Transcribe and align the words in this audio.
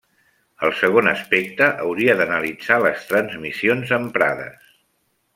El 0.67 0.71
segon 0.77 1.09
aspecte 1.11 1.67
hauria 1.83 2.15
d’analitzar 2.21 2.77
les 2.85 3.05
transmissions 3.13 3.93
emprades. 4.03 4.69